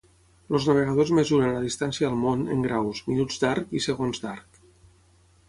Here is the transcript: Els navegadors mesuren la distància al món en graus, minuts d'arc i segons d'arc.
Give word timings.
Els 0.53 0.63
navegadors 0.69 1.11
mesuren 1.17 1.53
la 1.55 1.59
distància 1.65 2.07
al 2.13 2.17
món 2.23 2.41
en 2.57 2.65
graus, 2.69 3.03
minuts 3.11 3.39
d'arc 3.45 3.79
i 3.81 3.85
segons 3.89 4.25
d'arc. 4.27 4.61